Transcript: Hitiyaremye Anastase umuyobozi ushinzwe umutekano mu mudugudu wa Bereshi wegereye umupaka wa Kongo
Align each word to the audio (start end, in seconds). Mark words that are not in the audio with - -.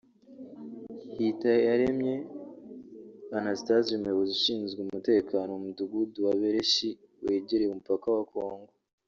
Hitiyaremye 1.15 2.15
Anastase 3.37 3.89
umuyobozi 3.93 4.31
ushinzwe 4.37 4.79
umutekano 4.81 5.49
mu 5.53 5.59
mudugudu 5.65 6.17
wa 6.27 6.33
Bereshi 6.41 6.89
wegereye 7.23 7.69
umupaka 7.71 8.07
wa 8.17 8.23
Kongo 8.31 8.71